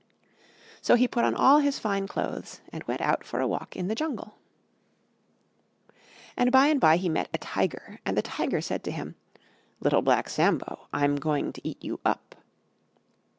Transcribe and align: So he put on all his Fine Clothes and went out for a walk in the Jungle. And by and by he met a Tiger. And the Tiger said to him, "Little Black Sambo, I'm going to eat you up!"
So 0.81 0.95
he 0.95 1.07
put 1.07 1.23
on 1.25 1.35
all 1.35 1.59
his 1.59 1.77
Fine 1.77 2.07
Clothes 2.07 2.59
and 2.73 2.83
went 2.85 3.01
out 3.01 3.23
for 3.23 3.39
a 3.39 3.45
walk 3.47 3.75
in 3.75 3.87
the 3.87 3.93
Jungle. 3.93 4.33
And 6.35 6.51
by 6.51 6.69
and 6.69 6.81
by 6.81 6.97
he 6.97 7.07
met 7.07 7.29
a 7.35 7.37
Tiger. 7.37 7.99
And 8.03 8.17
the 8.17 8.23
Tiger 8.23 8.61
said 8.61 8.83
to 8.85 8.91
him, 8.91 9.13
"Little 9.79 10.01
Black 10.01 10.27
Sambo, 10.27 10.87
I'm 10.91 11.17
going 11.17 11.53
to 11.53 11.67
eat 11.67 11.83
you 11.83 11.99
up!" 12.03 12.33